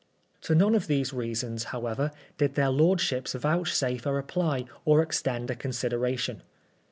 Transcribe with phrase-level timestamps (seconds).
[0.45, 5.51] To none of these reasons, however, did their lord* ships vouchsafe a reply or extend
[5.51, 6.41] a consideration.